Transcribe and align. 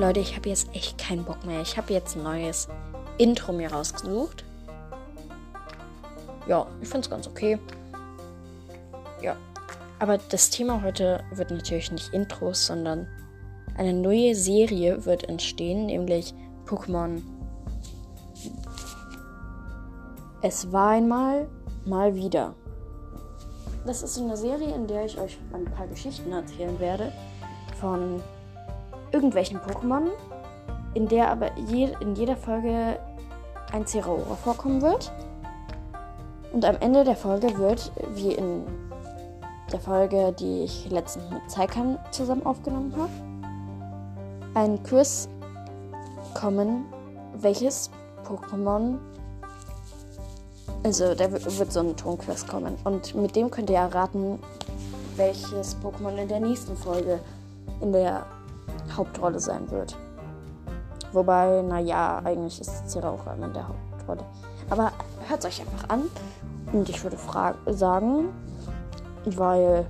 Leute, 0.00 0.20
ich 0.20 0.34
habe 0.34 0.48
jetzt 0.48 0.74
echt 0.74 0.96
keinen 0.96 1.26
Bock 1.26 1.44
mehr. 1.44 1.60
Ich 1.60 1.76
habe 1.76 1.92
jetzt 1.92 2.16
ein 2.16 2.22
neues 2.22 2.68
Intro 3.18 3.52
mir 3.52 3.70
rausgesucht. 3.70 4.46
Ja, 6.48 6.66
ich 6.80 6.88
finde 6.88 7.04
es 7.04 7.10
ganz 7.10 7.28
okay. 7.28 7.58
Ja. 9.20 9.36
Aber 9.98 10.16
das 10.16 10.48
Thema 10.48 10.82
heute 10.82 11.22
wird 11.34 11.50
natürlich 11.50 11.92
nicht 11.92 12.14
Intros, 12.14 12.64
sondern 12.66 13.08
eine 13.76 13.92
neue 13.92 14.34
Serie 14.34 15.04
wird 15.04 15.28
entstehen, 15.28 15.84
nämlich 15.84 16.32
Pokémon. 16.64 17.20
Es 20.40 20.72
war 20.72 20.92
einmal, 20.92 21.46
mal 21.84 22.14
wieder. 22.14 22.54
Das 23.84 24.02
ist 24.02 24.16
eine 24.16 24.38
Serie, 24.38 24.74
in 24.74 24.86
der 24.86 25.04
ich 25.04 25.18
euch 25.20 25.38
ein 25.52 25.66
paar 25.66 25.88
Geschichten 25.88 26.32
erzählen 26.32 26.80
werde 26.80 27.12
von 27.78 28.22
irgendwelchen 29.12 29.58
Pokémon, 29.58 30.08
in 30.94 31.08
der 31.08 31.30
aber 31.30 31.56
je, 31.56 31.94
in 32.00 32.14
jeder 32.14 32.36
Folge 32.36 32.98
ein 33.72 33.86
Zeraora 33.86 34.34
vorkommen 34.36 34.82
wird. 34.82 35.12
Und 36.52 36.64
am 36.64 36.76
Ende 36.80 37.04
der 37.04 37.16
Folge 37.16 37.56
wird, 37.58 37.92
wie 38.14 38.32
in 38.32 38.64
der 39.72 39.78
Folge, 39.78 40.34
die 40.38 40.64
ich 40.64 40.90
letztens 40.90 41.30
mit 41.30 41.48
Zeikan 41.48 41.98
zusammen 42.10 42.44
aufgenommen 42.44 42.92
habe, 42.96 43.10
ein 44.54 44.82
Quiz 44.82 45.28
kommen, 46.34 46.86
welches 47.34 47.90
Pokémon. 48.24 48.98
Also, 50.82 51.14
da 51.14 51.30
wird 51.30 51.72
so 51.72 51.80
ein 51.80 51.96
Tonquiz 51.96 52.46
kommen. 52.46 52.76
Und 52.84 53.14
mit 53.14 53.36
dem 53.36 53.50
könnt 53.50 53.70
ihr 53.70 53.76
erraten, 53.76 54.40
welches 55.16 55.76
Pokémon 55.76 56.16
in 56.16 56.28
der 56.28 56.40
nächsten 56.40 56.76
Folge 56.76 57.20
in 57.80 57.92
der 57.92 58.26
Hauptrolle 58.96 59.40
sein 59.40 59.70
wird. 59.70 59.96
Wobei, 61.12 61.62
naja, 61.62 62.20
eigentlich 62.24 62.60
ist 62.60 62.88
Zeraora 62.88 63.34
in 63.34 63.52
der 63.52 63.66
Hauptrolle. 63.68 64.24
Aber 64.68 64.92
hört 65.28 65.40
es 65.40 65.46
euch 65.46 65.60
einfach 65.60 65.88
an. 65.88 66.02
Und 66.72 66.88
ich 66.88 67.02
würde 67.02 67.16
sagen, 67.66 68.28
weil 69.24 69.86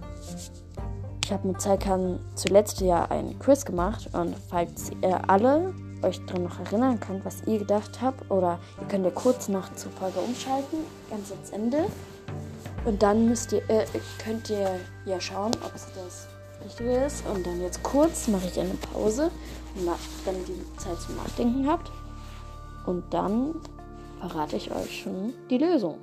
ich 1.22 1.32
habe 1.32 1.46
mit 1.46 1.60
Zeikan 1.60 2.18
zuletzt 2.34 2.80
ja 2.80 3.04
einen 3.04 3.38
Quiz 3.38 3.64
gemacht 3.64 4.08
und 4.14 4.34
falls 4.48 4.90
ihr 5.02 5.30
alle 5.30 5.74
euch 6.02 6.24
daran 6.26 6.44
noch 6.44 6.58
erinnern 6.58 6.98
könnt, 6.98 7.24
was 7.24 7.42
ihr 7.46 7.58
gedacht 7.58 8.00
habt, 8.00 8.30
oder 8.30 8.58
ihr 8.80 8.86
könnt 8.88 9.04
ja 9.04 9.10
kurz 9.10 9.48
nach 9.48 9.72
zur 9.74 9.92
Folge 9.92 10.18
umschalten, 10.20 10.78
ganz 11.10 11.30
ans 11.30 11.50
Ende. 11.50 11.84
Und 12.84 13.02
dann 13.02 13.26
müsst 13.26 13.52
ihr, 13.52 13.62
äh, 13.68 13.84
könnt 14.24 14.48
ihr 14.50 14.80
ja 15.04 15.20
schauen, 15.20 15.52
ob 15.64 15.74
es 15.74 15.86
das 15.94 16.26
Richtige 16.64 17.04
ist. 17.04 17.26
Und 17.26 17.46
dann 17.46 17.60
jetzt 17.60 17.82
kurz 17.82 18.28
mache 18.28 18.46
ich 18.46 18.58
eine 18.58 18.74
Pause, 18.74 19.30
damit 20.24 20.48
ihr 20.48 20.78
Zeit 20.78 21.00
zum 21.00 21.16
Nachdenken 21.16 21.66
habt. 21.66 21.90
Und 22.86 23.12
dann 23.12 23.60
verrate 24.18 24.56
ich 24.56 24.70
euch 24.70 25.02
schon 25.02 25.34
die 25.48 25.58
Lösung. 25.58 25.98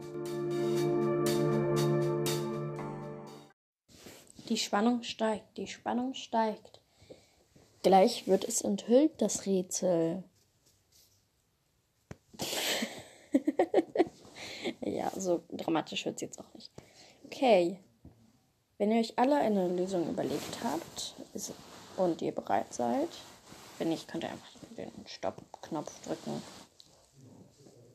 Die 4.49 4.57
Spannung 4.57 5.03
steigt, 5.03 5.57
die 5.57 5.67
Spannung 5.67 6.13
steigt. 6.13 6.79
Gleich 7.83 8.27
wird 8.27 8.45
es 8.45 8.61
enthüllt, 8.61 9.21
das 9.21 9.45
Rätsel. 9.45 10.23
ja, 14.81 15.11
so 15.15 15.43
dramatisch 15.51 16.05
wird 16.05 16.15
es 16.15 16.21
jetzt 16.21 16.39
auch 16.39 16.53
nicht. 16.53 16.71
Okay. 17.25 17.79
Wenn 18.77 18.91
ihr 18.91 18.99
euch 18.99 19.17
alle 19.17 19.37
eine 19.37 19.67
Lösung 19.69 20.07
überlegt 20.09 20.63
habt 20.63 21.15
ist, 21.33 21.53
und 21.97 22.21
ihr 22.21 22.31
bereit 22.31 22.73
seid, 22.73 23.09
wenn 23.77 23.89
nicht, 23.89 24.07
könnt 24.07 24.23
ihr 24.23 24.29
einfach 24.29 24.47
den 24.77 24.91
Stopp-Knopf 25.05 25.91
drücken. 26.01 26.41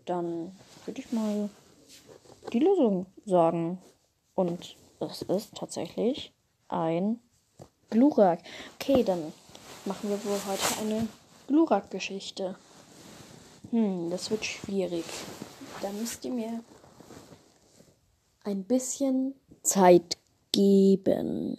Dann 0.04 0.56
würde 0.84 1.00
ich 1.00 1.12
mal 1.12 1.48
die 2.52 2.58
Lösung 2.58 3.06
sagen. 3.24 3.78
Und 4.34 4.76
es 5.00 5.22
ist 5.22 5.54
tatsächlich 5.54 6.32
ein 6.68 7.20
Glurak. 7.90 8.40
Okay, 8.74 9.04
dann 9.04 9.32
machen 9.84 10.10
wir 10.10 10.24
wohl 10.24 10.38
heute 10.46 10.80
eine 10.80 11.08
Glurak-Geschichte. 11.46 12.56
Hm, 13.70 14.10
das 14.10 14.30
wird 14.30 14.44
schwierig. 14.44 15.04
Da 15.80 15.90
müsst 15.90 16.24
ihr 16.24 16.32
mir 16.32 16.60
ein 18.44 18.64
bisschen 18.64 19.34
Zeit 19.62 20.18
geben. 20.52 21.58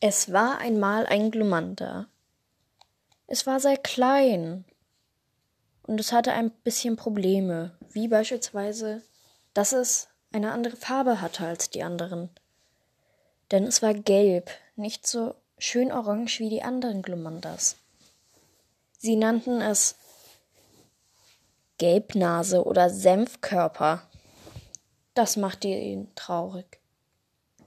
Es 0.00 0.32
war 0.32 0.58
einmal 0.58 1.06
ein 1.06 1.30
Glumanda. 1.30 2.06
Es 3.26 3.46
war 3.46 3.58
sehr 3.58 3.76
klein 3.76 4.64
und 5.82 5.98
es 5.98 6.12
hatte 6.12 6.32
ein 6.32 6.50
bisschen 6.50 6.96
Probleme, 6.96 7.76
wie 7.90 8.06
beispielsweise 8.06 9.02
dass 9.56 9.72
es 9.72 10.08
eine 10.32 10.52
andere 10.52 10.76
Farbe 10.76 11.22
hatte 11.22 11.46
als 11.46 11.70
die 11.70 11.82
anderen. 11.82 12.28
Denn 13.50 13.64
es 13.64 13.80
war 13.80 13.94
gelb, 13.94 14.50
nicht 14.76 15.06
so 15.06 15.34
schön 15.56 15.90
orange 15.90 16.40
wie 16.40 16.50
die 16.50 16.62
anderen 16.62 17.00
Glumandas. 17.00 17.76
Sie 18.98 19.16
nannten 19.16 19.62
es 19.62 19.96
Gelbnase 21.78 22.64
oder 22.64 22.90
Senfkörper. 22.90 24.02
Das 25.14 25.36
machte 25.36 25.68
ihn 25.68 26.14
traurig. 26.14 26.80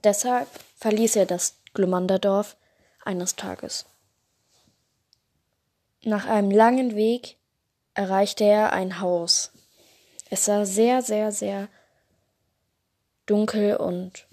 Deshalb 0.04 0.48
verließ 0.78 1.16
er 1.16 1.26
das 1.26 1.58
Glumanderdorf 1.74 2.58
eines 3.04 3.36
Tages. 3.36 3.86
Nach 6.04 6.26
einem 6.26 6.52
langen 6.52 6.96
Weg 6.96 7.38
erreichte 7.94 8.46
er 8.46 8.72
ein 8.72 9.02
Haus. 9.02 9.52
Es 10.30 10.46
sah 10.46 10.66
sehr, 10.66 11.02
sehr, 11.02 11.32
sehr 11.32 11.68
dunkel 13.26 13.76
und 13.76 14.28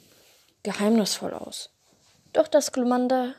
geheimnisvoll 0.62 1.34
aus. 1.34 1.70
Doch 2.32 2.48
das 2.48 2.72
Glumanda 2.72 3.34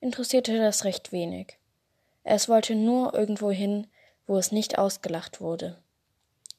interessierte 0.00 0.58
das 0.58 0.84
recht 0.84 1.12
wenig. 1.12 1.58
Es 2.22 2.48
wollte 2.48 2.74
nur 2.74 3.14
irgendwo 3.14 3.50
hin, 3.50 3.86
wo 4.30 4.38
es 4.38 4.52
nicht 4.52 4.78
ausgelacht 4.78 5.40
wurde. 5.40 5.76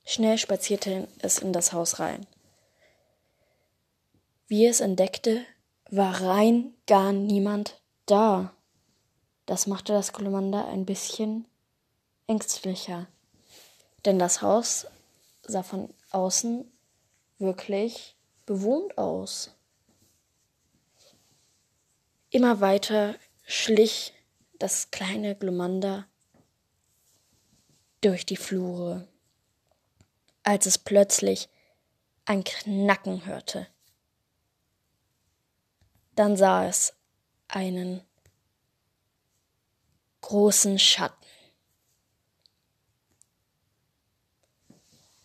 Schnell 0.03 0.37
spazierte 0.37 1.07
es 1.19 1.39
in 1.39 1.53
das 1.53 1.71
Haus 1.71 1.99
rein. 1.99 2.27
Wie 4.47 4.65
es 4.65 4.81
entdeckte, 4.81 5.45
war 5.89 6.21
rein 6.21 6.73
gar 6.85 7.13
niemand 7.13 7.79
da. 8.07 8.53
Das 9.45 9.67
machte 9.67 9.93
das 9.93 10.11
Glumanda 10.11 10.67
ein 10.67 10.85
bisschen 10.85 11.45
ängstlicher, 12.27 13.07
denn 14.03 14.19
das 14.19 14.41
Haus 14.41 14.87
sah 15.43 15.63
von 15.63 15.93
außen 16.09 16.69
wirklich 17.39 18.17
bewohnt 18.45 18.97
aus. 18.97 19.55
Immer 22.31 22.59
weiter 22.59 23.15
schlich 23.45 24.13
das 24.59 24.91
kleine 24.91 25.37
Glumanda 25.37 26.05
durch 28.01 28.25
die 28.25 28.37
Flure, 28.37 29.07
als 30.43 30.65
es 30.65 30.77
plötzlich 30.77 31.49
ein 32.25 32.43
Knacken 32.43 33.25
hörte. 33.25 33.67
Dann 36.15 36.35
sah 36.35 36.67
es 36.67 36.93
einen 37.47 38.01
großen 40.21 40.79
Schatten. 40.79 41.15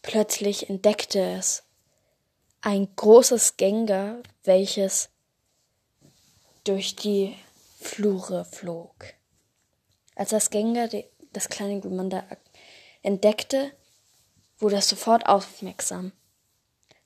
Plötzlich 0.03 0.71
entdeckte 0.71 1.21
es 1.21 1.65
ein 2.61 2.95
großes 2.95 3.57
Gengar, 3.57 4.23
welches 4.45 5.11
durch 6.65 6.97
die 6.97 7.37
Flure 7.81 8.45
flog. 8.45 8.95
Als 10.15 10.31
das 10.31 10.51
Gengar 10.51 10.89
das 11.33 11.49
kleine 11.49 11.81
Glumanda 11.81 12.25
entdeckte, 13.07 13.73
wurde 14.59 14.83
sofort 14.83 15.27
aufmerksam. 15.27 16.13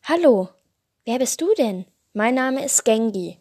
Hallo, 0.05 0.49
wer 1.05 1.19
bist 1.19 1.41
du 1.41 1.53
denn? 1.55 1.85
Mein 2.15 2.35
Name 2.35 2.65
ist 2.65 2.85
Gengi. 2.85 3.39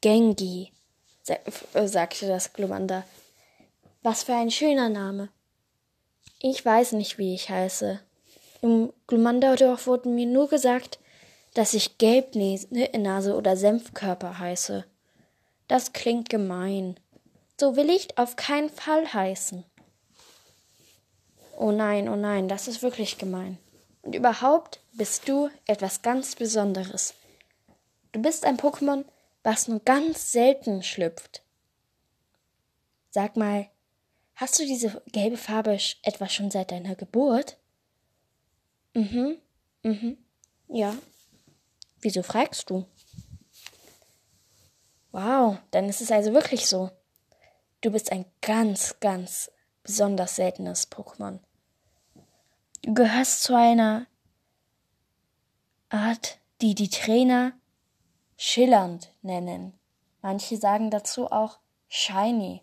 Gengi, 0.00 0.72
sagte 1.74 2.28
das 2.28 2.52
Glumanda. 2.52 3.04
Was 4.02 4.22
für 4.22 4.34
ein 4.34 4.52
schöner 4.52 4.88
Name. 4.88 5.28
Ich 6.40 6.64
weiß 6.64 6.92
nicht, 6.92 7.18
wie 7.18 7.34
ich 7.34 7.50
heiße. 7.50 8.00
Im 8.62 8.92
Glumanderdorf 9.08 9.88
wurde 9.88 10.08
mir 10.08 10.26
nur 10.26 10.48
gesagt, 10.48 11.00
dass 11.54 11.74
ich 11.74 11.98
Gelbnase 11.98 13.34
oder 13.34 13.56
Senfkörper 13.56 14.38
heiße. 14.38 14.84
Das 15.66 15.92
klingt 15.92 16.28
gemein. 16.28 16.98
So 17.60 17.74
will 17.74 17.90
ich 17.90 18.16
auf 18.16 18.36
keinen 18.36 18.70
Fall 18.70 19.12
heißen. 19.12 19.64
Oh 21.56 21.72
nein, 21.72 22.08
oh 22.08 22.14
nein, 22.14 22.46
das 22.46 22.68
ist 22.68 22.82
wirklich 22.82 23.18
gemein. 23.18 23.58
Und 24.02 24.14
überhaupt 24.14 24.80
bist 24.92 25.28
du 25.28 25.50
etwas 25.66 26.02
ganz 26.02 26.36
Besonderes. 26.36 27.14
Du 28.12 28.22
bist 28.22 28.44
ein 28.44 28.58
Pokémon, 28.58 29.04
was 29.42 29.66
nur 29.66 29.80
ganz 29.80 30.30
selten 30.30 30.84
schlüpft. 30.84 31.42
Sag 33.10 33.36
mal, 33.36 33.68
hast 34.36 34.60
du 34.60 34.64
diese 34.64 35.02
gelbe 35.06 35.36
Farbe 35.36 35.78
etwa 36.02 36.28
schon 36.28 36.52
seit 36.52 36.70
deiner 36.70 36.94
Geburt? 36.94 37.56
Mhm, 38.94 39.36
mhm, 39.82 40.16
ja. 40.68 40.96
Wieso 42.00 42.22
fragst 42.22 42.70
du? 42.70 42.86
Wow, 45.10 45.58
dann 45.72 45.88
ist 45.88 46.00
es 46.00 46.12
also 46.12 46.32
wirklich 46.32 46.66
so. 46.68 46.90
Du 47.80 47.92
bist 47.92 48.10
ein 48.10 48.24
ganz, 48.40 48.96
ganz 48.98 49.50
besonders 49.84 50.36
seltenes 50.36 50.90
Pokémon. 50.90 51.38
Du 52.82 52.92
gehörst 52.92 53.44
zu 53.44 53.56
einer 53.56 54.06
Art, 55.88 56.38
die 56.60 56.74
die 56.74 56.90
Trainer 56.90 57.52
schillernd 58.36 59.12
nennen. 59.22 59.78
Manche 60.22 60.56
sagen 60.56 60.90
dazu 60.90 61.30
auch 61.30 61.58
shiny. 61.88 62.62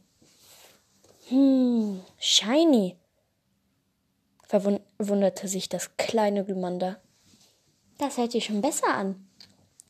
Hm, 1.29 2.03
shiny, 2.17 2.97
verwunderte 4.43 5.47
sich 5.47 5.69
das 5.69 5.95
kleine 5.97 6.43
Glumanda. 6.43 6.97
Das 7.97 8.17
hört 8.17 8.33
sich 8.33 8.45
schon 8.45 8.61
besser 8.61 8.93
an. 8.93 9.29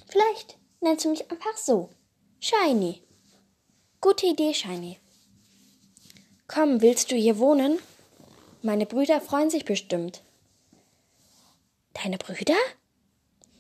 Vielleicht 0.08 0.58
nennst 0.82 1.06
du 1.06 1.10
mich 1.10 1.30
einfach 1.32 1.58
so. 1.58 1.90
Shiny. 2.40 3.02
Gute 4.00 4.28
Idee, 4.28 4.54
Shiny. 4.54 5.00
Komm, 6.48 6.82
willst 6.82 7.12
du 7.12 7.16
hier 7.16 7.40
wohnen? 7.40 7.80
Meine 8.62 8.86
Brüder 8.86 9.20
freuen 9.22 9.50
sich 9.50 9.66
bestimmt. 9.66 10.22
Deine 11.94 12.18
Brüder? 12.18 12.58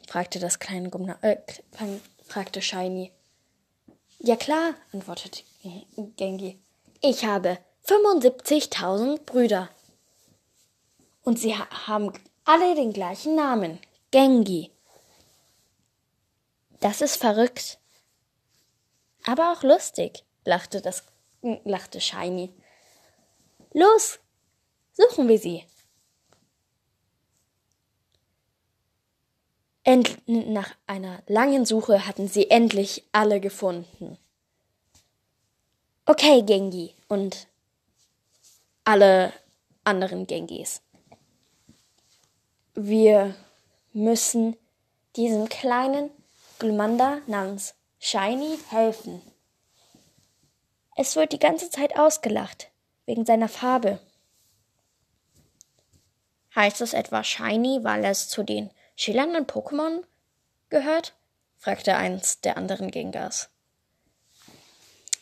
fragte 0.07 0.39
das 0.39 0.59
kleine 0.59 0.89
Gumna 0.89 1.17
äh, 1.21 1.37
fragte 2.23 2.61
Shiny. 2.61 3.11
Ja 4.19 4.35
klar, 4.35 4.75
antwortete 4.91 5.41
Gengi. 6.15 6.59
Ich 7.01 7.25
habe 7.25 7.57
75.000 7.87 9.19
Brüder. 9.25 9.69
Und 11.23 11.39
sie 11.39 11.55
ha 11.55 11.67
haben 11.87 12.13
alle 12.45 12.75
den 12.75 12.93
gleichen 12.93 13.35
Namen. 13.35 13.79
Gengi. 14.11 14.71
Das 16.79 17.01
ist 17.01 17.17
verrückt. 17.17 17.79
Aber 19.25 19.51
auch 19.51 19.63
lustig, 19.63 20.23
lachte 20.43 20.81
das, 20.81 21.03
lachte 21.63 21.99
Shiny. 21.99 22.53
Los, 23.77 24.19
suchen 24.93 25.27
wir 25.27 25.37
sie. 25.37 25.65
End 29.83 30.17
nach 30.25 30.73
einer 30.87 31.21
langen 31.27 31.65
Suche 31.65 32.07
hatten 32.07 32.29
sie 32.29 32.49
endlich 32.49 33.03
alle 33.11 33.41
gefunden. 33.41 34.17
Okay, 36.05 36.41
Gengi 36.43 36.93
und 37.09 37.47
alle 38.85 39.33
anderen 39.83 40.25
Gengis. 40.25 40.81
Wir 42.75 43.35
müssen 43.91 44.55
diesem 45.17 45.49
kleinen 45.49 46.11
Glumanda 46.59 47.19
namens 47.27 47.75
Shiny 47.99 48.57
helfen. 48.69 49.21
Es 50.95 51.17
wird 51.17 51.33
die 51.33 51.39
ganze 51.39 51.69
Zeit 51.69 51.99
ausgelacht, 51.99 52.69
wegen 53.05 53.25
seiner 53.25 53.49
Farbe. 53.49 53.99
Heißt 56.55 56.81
es 56.81 56.93
etwa 56.93 57.23
Shiny, 57.23 57.83
weil 57.83 58.05
es 58.05 58.29
zu 58.29 58.43
den 58.43 58.69
schillernden 58.95 59.45
Pokémon 59.45 60.03
gehört? 60.69 61.13
fragte 61.57 61.95
eins 61.95 62.41
der 62.41 62.57
anderen 62.57 62.91
Gengars. 62.91 63.49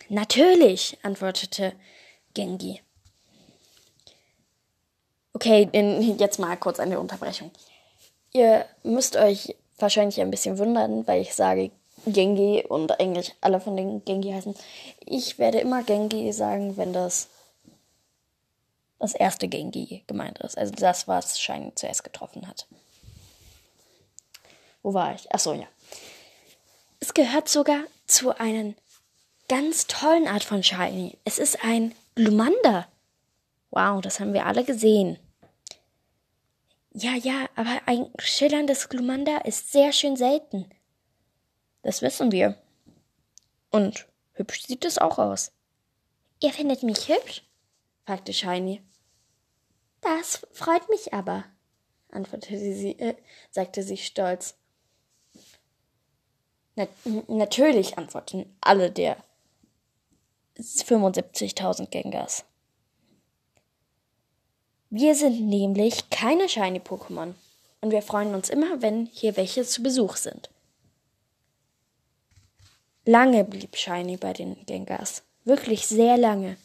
Natürlich, 0.10 0.98
antwortete 1.04 1.74
Gengi. 2.34 2.82
Okay, 5.34 5.70
jetzt 6.18 6.38
mal 6.40 6.58
kurz 6.58 6.80
eine 6.80 7.00
Unterbrechung. 7.00 7.52
Ihr 8.34 8.66
müsst 8.84 9.16
euch 9.16 9.56
wahrscheinlich 9.78 10.22
ein 10.22 10.32
bisschen 10.32 10.58
wundern, 10.58 11.08
weil 11.08 11.22
ich 11.22 11.34
sage 11.34 11.72
Gengi 12.06 12.66
und 12.68 13.00
eigentlich 13.00 13.34
alle 13.42 13.60
von 13.60 13.78
den 13.78 14.04
Gengi 14.06 14.32
heißen. 14.34 14.56
Ich 15.06 15.40
werde 15.40 15.60
immer 15.60 15.84
Gengi 15.84 16.32
sagen, 16.34 16.78
wenn 16.78 16.94
das 16.94 17.30
das 19.04 19.14
erste 19.14 19.50
Gengi 19.50 20.06
gemeint 20.08 20.40
ist. 20.40 20.58
Also 20.58 20.72
das, 20.74 21.10
was 21.10 21.38
Shiny 21.38 21.76
zuerst 21.76 22.06
getroffen 22.06 22.48
hat. 22.48 22.68
Wo 24.82 24.94
war 24.94 25.14
ich? 25.14 25.30
Achso, 25.34 25.52
ja. 25.54 25.68
Es 27.02 27.14
gehört 27.14 27.50
sogar 27.50 27.84
zu 28.08 28.38
einer 28.38 28.74
ganz 29.50 29.88
tollen 29.88 30.26
Art 30.26 30.46
von 30.46 30.64
Shiny. 30.64 31.18
Es 31.26 31.38
ist 31.38 31.66
ein 31.66 31.94
Glumanda. 32.16 32.88
Wow, 33.72 34.00
das 34.00 34.22
haben 34.22 34.34
wir 34.34 34.46
alle 34.46 34.64
gesehen. 34.64 35.20
Ja, 36.94 37.16
ja, 37.16 37.50
aber 37.58 37.82
ein 37.88 38.10
schillerndes 38.20 38.88
Glumanda 38.88 39.40
ist 39.40 39.74
sehr 39.74 39.92
schön 39.92 40.16
selten. 40.16 40.70
Das 41.82 42.02
wissen 42.02 42.32
wir. 42.32 42.58
Und 43.70 44.08
hübsch 44.32 44.64
sieht 44.64 44.86
es 44.86 44.98
auch 44.98 45.18
aus. 45.18 45.52
Ihr 46.40 46.54
findet 46.54 46.84
mich 46.84 47.10
hübsch? 47.10 47.44
fragte 48.06 48.32
Shiny. 48.32 48.82
Das 50.04 50.46
freut 50.52 50.90
mich 50.90 51.14
aber, 51.14 51.46
antwortete 52.12 52.58
sie, 52.58 53.00
äh, 53.00 53.16
sagte 53.52 53.84
sie 53.84 53.98
stolz. 53.98 54.56
Na, 56.76 56.88
natürlich 57.28 57.98
antworten 57.98 58.56
alle 58.60 58.92
der 58.92 59.18
75.000 60.58 61.88
Gengars. 61.88 62.46
Wir 64.90 65.16
sind 65.16 65.48
nämlich 65.48 66.10
keine 66.10 66.48
Shiny-Pokémon 66.48 67.34
und 67.82 67.92
wir 67.92 68.02
freuen 68.02 68.36
uns 68.36 68.50
immer, 68.50 68.82
wenn 68.82 69.08
hier 69.08 69.38
welche 69.38 69.64
zu 69.64 69.82
Besuch 69.82 70.18
sind. 70.18 70.50
Lange 73.06 73.44
blieb 73.44 73.76
Shiny 73.76 74.18
bei 74.18 74.34
den 74.34 74.66
Gengars, 74.66 75.24
wirklich 75.46 75.88
sehr 75.88 76.18
lange. 76.18 76.58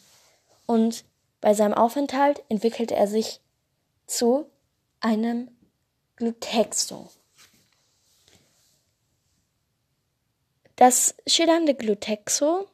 Und 0.65 1.03
bei 1.41 1.53
seinem 1.53 1.73
Aufenthalt 1.73 2.43
entwickelte 2.49 2.95
er 2.95 3.07
sich 3.07 3.39
zu 4.07 4.45
einem 4.99 5.49
Glutexo. 6.15 7.09
Das 10.75 11.15
schillernde 11.27 11.75
Glutexo 11.75 12.67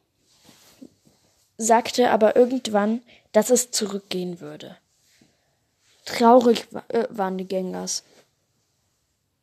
sagte 1.58 2.10
aber 2.10 2.36
irgendwann, 2.36 3.02
dass 3.32 3.50
es 3.50 3.70
zurückgehen 3.70 4.40
würde. 4.40 4.76
Traurig 6.04 6.66
äh, 6.88 7.06
waren 7.10 7.36
die 7.36 7.46
Gängers. 7.48 8.04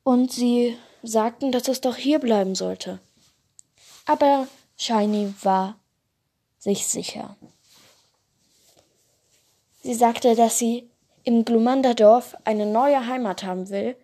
Und 0.03 0.31
sie 0.31 0.77
sagten, 1.01 1.51
dass 1.51 1.67
es 1.67 1.81
doch 1.81 1.97
hier 1.97 2.19
bleiben 2.19 2.55
sollte. 2.55 2.99
Aber 4.05 4.47
Shiny 4.77 5.33
war 5.41 5.77
sich 6.59 6.87
sicher. 6.87 7.35
Sie 9.83 9.93
sagte, 9.93 10.35
dass 10.35 10.57
sie 10.57 10.89
im 11.25 11.43
Glumanda-Dorf 11.43 12.35
eine 12.45 12.65
neue 12.65 13.05
Heimat 13.05 13.43
haben 13.43 13.69
will 13.69 13.97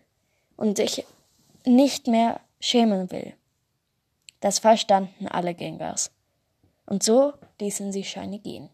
und 0.57 0.75
sich 0.77 1.05
nicht 1.65 2.07
mehr 2.07 2.41
schämen 2.59 3.09
will. 3.11 3.33
Das 4.41 4.59
verstanden 4.59 5.27
alle 5.27 5.53
Gengars. 5.53 6.11
Und 6.85 7.01
so 7.01 7.33
ließen 7.61 7.93
sie 7.93 8.03
Shiny 8.03 8.39
gehen. 8.39 8.69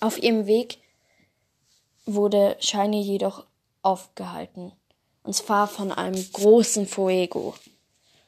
Auf 0.00 0.22
ihrem 0.22 0.46
Weg 0.46 0.78
wurde 2.04 2.56
Shiny 2.60 3.00
jedoch 3.00 3.46
aufgehalten. 3.80 4.72
Und 5.22 5.34
zwar 5.34 5.68
von 5.68 5.90
einem 5.90 6.22
großen 6.32 6.86
Fuego. 6.86 7.54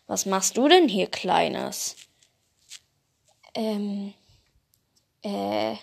Was 0.06 0.24
machst 0.24 0.56
du 0.56 0.66
denn 0.66 0.88
hier, 0.88 1.08
Kleines? 1.08 1.96
Ähm, 3.54 4.14
äh, 5.22 5.76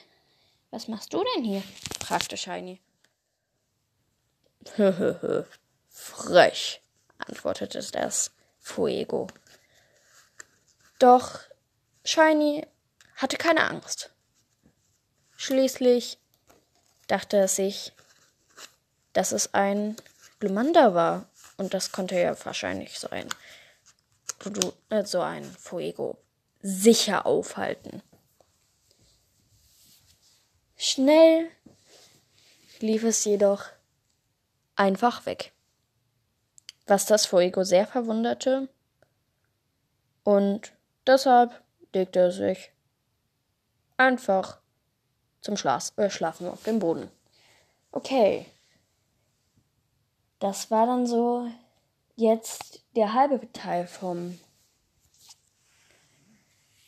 was 0.73 0.87
machst 0.87 1.13
du 1.13 1.23
denn 1.35 1.43
hier? 1.43 1.61
fragte 2.03 2.35
Shiny. 2.35 2.81
Frech, 5.89 6.81
antwortete 7.19 7.79
das 7.91 8.31
Fuego. 8.59 9.27
Doch 10.97 11.41
Shiny 12.03 12.65
hatte 13.17 13.37
keine 13.37 13.69
Angst. 13.69 14.11
Schließlich 15.37 16.17
dachte 17.05 17.37
er 17.37 17.47
sich, 17.47 17.93
dass 19.13 19.31
es 19.31 19.53
ein 19.53 19.95
Glumanda 20.39 20.95
war. 20.95 21.29
Und 21.57 21.75
das 21.75 21.91
konnte 21.91 22.19
ja 22.19 22.35
wahrscheinlich 22.45 22.99
so 22.99 23.09
ein, 23.11 23.29
äh, 24.89 25.05
so 25.05 25.21
ein 25.21 25.43
Fuego 25.43 26.17
sicher 26.63 27.27
aufhalten. 27.27 28.01
Schnell 30.93 31.49
lief 32.79 33.03
es 33.03 33.25
jedoch 33.25 33.65
einfach 34.75 35.25
weg. 35.25 35.51
was 36.85 37.07
das 37.07 37.25
Fuego 37.25 37.63
sehr 37.63 37.87
verwunderte. 37.87 38.69
Und 40.23 40.73
deshalb 41.07 41.63
legte 41.93 42.19
er 42.19 42.31
sich 42.31 42.71
einfach 43.97 44.59
zum 45.41 45.57
Schlaf 45.57 45.93
äh, 45.97 46.11
Schlafen 46.11 46.47
auf 46.47 46.61
den 46.61 46.77
Boden. 46.77 47.09
Okay. 47.91 48.45
Das 50.37 50.69
war 50.69 50.85
dann 50.85 51.07
so 51.07 51.49
jetzt 52.17 52.83
der 52.95 53.13
halbe 53.13 53.51
Teil 53.51 53.87
vom 53.87 54.39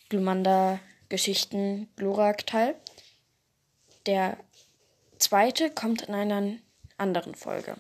Glumanda 0.10 0.80
Geschichten 1.10 1.90
Glurak 1.96 2.46
Teil. 2.46 2.76
Der 4.06 4.38
zweite 5.18 5.70
kommt 5.72 6.04
in 6.04 6.14
einer 6.14 6.58
anderen 6.98 7.36
Folge. 7.36 7.76